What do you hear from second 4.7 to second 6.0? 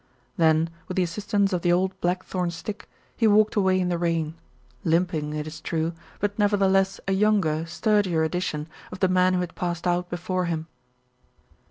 limping, it is true,